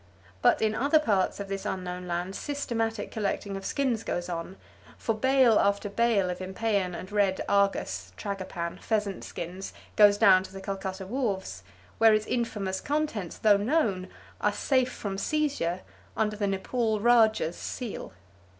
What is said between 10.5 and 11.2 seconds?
the Calcutta